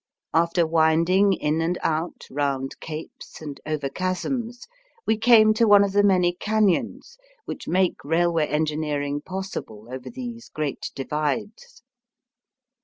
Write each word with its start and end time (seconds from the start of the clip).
After 0.33 0.65
winding 0.65 1.33
in 1.33 1.61
and 1.61 1.77
out, 1.83 2.23
round 2.31 2.73
capes 2.79 3.39
and 3.39 3.61
over 3.67 3.87
chasms, 3.87 4.65
we 5.05 5.15
came 5.15 5.53
to 5.53 5.67
one 5.67 5.83
of 5.83 5.91
the 5.91 6.01
many 6.01 6.33
canons 6.33 7.19
which 7.45 7.67
make 7.67 8.03
railway 8.03 8.47
engineering 8.47 9.21
pos 9.21 9.51
sible 9.51 9.93
over 9.93 10.09
these 10.09 10.49
great 10.49 10.89
divides. 10.95 11.83